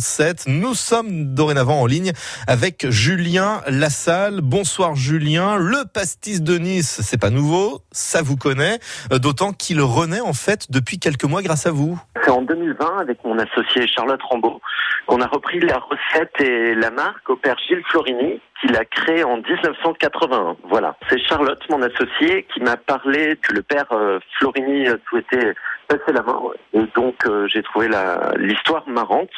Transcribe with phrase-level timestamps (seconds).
[0.00, 0.46] 37.
[0.46, 2.12] Nous sommes dorénavant en ligne
[2.46, 4.40] avec Julien Lassalle.
[4.40, 5.58] Bonsoir Julien.
[5.58, 8.78] Le pastis de Nice, c'est pas nouveau, ça vous connaît,
[9.12, 12.00] euh, d'autant qu'il renaît en fait depuis quelques mois grâce à vous.
[12.24, 14.62] C'est en 2020 avec mon associé Charlotte Rambaud
[15.06, 19.24] qu'on a repris la recette et la marque au père Gilles Florini qu'il a créé
[19.24, 20.56] en 1981.
[20.68, 20.96] Voilà.
[21.08, 25.54] C'est Charlotte, mon associé, qui m'a parlé que le père euh, Florini souhaitait
[25.88, 26.38] passer la main.
[26.72, 27.88] Et donc euh, j'ai trouvé
[28.36, 29.30] l'histoire marrante.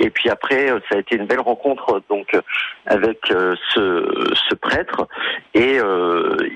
[0.00, 2.36] Et puis après, euh, ça a été une belle rencontre donc
[2.86, 5.06] avec ce, ce prêtre
[5.54, 5.78] et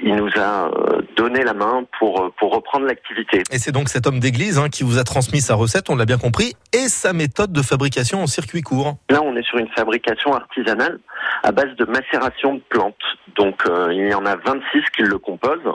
[0.03, 0.71] il nous a
[1.17, 3.43] donné la main pour pour reprendre l'activité.
[3.51, 6.05] Et c'est donc cet homme d'église hein, qui vous a transmis sa recette, on l'a
[6.05, 8.97] bien compris, et sa méthode de fabrication en circuit court.
[9.11, 10.99] Là, on est sur une fabrication artisanale
[11.43, 12.97] à base de macération de plantes.
[13.39, 15.73] Donc euh, il y en a 26 qui le composent.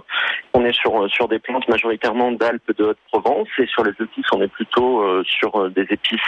[0.53, 4.41] On est sur sur des plantes majoritairement d'Alpes de Haute-Provence et sur les épices on
[4.41, 6.20] est plutôt euh, sur euh, des épices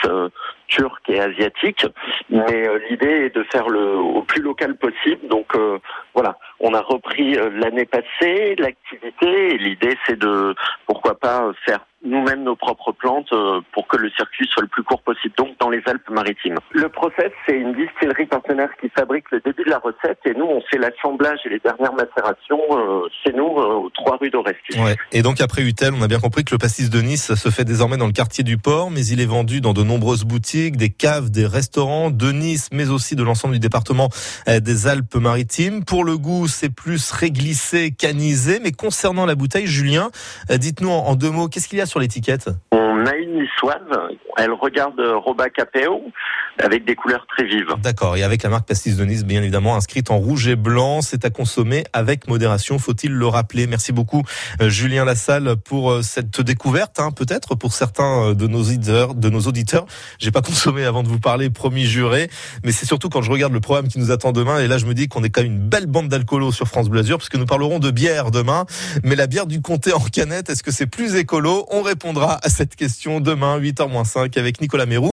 [0.68, 1.86] turques et asiatiques.
[2.30, 5.28] Mais l'idée est de faire le au plus local possible.
[5.28, 5.54] Donc
[6.14, 10.56] voilà, on a repris l'année passée l'activité l'idée c'est de
[10.88, 13.34] pourquoi pas faire nous-mêmes nos propres plantes
[13.74, 16.60] pour que le circuit soit le plus court possible, donc dans les Alpes-Maritimes.
[16.72, 20.46] Le process, c'est une distillerie partenaire qui fabrique le début de la recette et nous,
[20.46, 24.32] on fait l'assemblage et les dernières macérations euh, chez nous, euh, aux trois rues.
[24.78, 24.96] Ouais.
[25.12, 27.64] Et donc après Utel, on a bien compris que le pastis de Nice se fait
[27.64, 30.90] désormais dans le quartier du port, mais il est vendu dans de nombreuses boutiques, des
[30.90, 34.10] caves, des restaurants de Nice, mais aussi de l'ensemble du département
[34.48, 35.86] des Alpes-Maritimes.
[35.86, 40.10] Pour le goût, c'est plus réglissé, canisé, mais concernant la bouteille, Julien,
[40.50, 42.50] dites-nous en deux mots, qu'est-ce qu'il y a sur l'étiquette?
[43.06, 46.02] On a niçoise, elle regarde Roba Capeo
[46.58, 47.68] avec des couleurs très vives.
[47.84, 51.02] D'accord, et avec la marque Pastis de Nice, bien évidemment, inscrite en rouge et blanc,
[51.02, 53.68] c'est à consommer avec modération, faut-il le rappeler.
[53.68, 54.24] Merci beaucoup
[54.62, 59.14] euh, Julien Lassalle pour euh, cette découverte, hein, peut-être pour certains euh, de nos auditeurs.
[59.14, 59.42] De nos.
[60.18, 62.30] J'ai pas consommé avant de vous parler, promis juré,
[62.64, 64.86] mais c'est surtout quand je regarde le programme qui nous attend demain, et là je
[64.86, 67.36] me dis qu'on est quand même une belle bande d'alcoolos sur France Bleu Azur, puisque
[67.36, 68.66] nous parlerons de bière demain,
[69.04, 71.68] mais la bière du comté en canette, est-ce que c'est plus écolo?
[71.70, 72.76] On répondra à cette
[73.22, 75.04] demain, 8h-5, avec Nicolas Mérou.